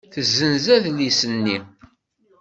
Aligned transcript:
Tessenz 0.13 0.65
adlis-nni. 0.75 1.57